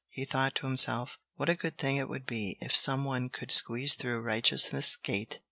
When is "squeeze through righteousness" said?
3.51-4.95